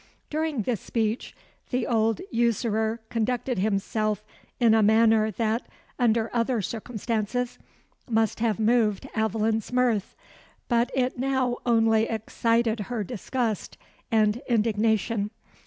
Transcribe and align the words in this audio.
During 0.31 0.63
this 0.63 0.81
speech, 0.81 1.35
the 1.69 1.85
old 1.85 2.21
usurer 2.31 3.01
conducted 3.11 3.59
himself 3.59 4.25
in 4.59 4.73
a 4.73 4.81
manner 4.81 5.29
that, 5.29 5.67
under 5.99 6.31
other 6.33 6.59
circumstances, 6.59 7.59
must 8.09 8.39
have 8.39 8.59
moved 8.59 9.07
Aveline's 9.15 9.71
mirth; 9.71 10.15
but 10.67 10.89
it 10.95 11.19
now 11.19 11.57
only 11.67 12.09
excited 12.09 12.79
her 12.89 13.03
disgust 13.03 13.77
and 14.11 14.41
indignation. 14.49 15.29